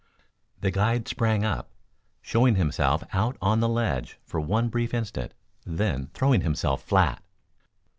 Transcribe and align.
The 0.61 0.71
guide 0.71 1.07
sprang 1.07 1.45
up, 1.45 1.69
showing 2.23 2.55
himself 2.55 3.03
out 3.13 3.37
on 3.39 3.59
the 3.59 3.69
ledge 3.69 4.17
for 4.25 4.39
one 4.39 4.67
brief 4.67 4.95
instant 4.95 5.31
then 5.63 6.09
throwing 6.15 6.41
himself 6.41 6.81
flat. 6.81 7.23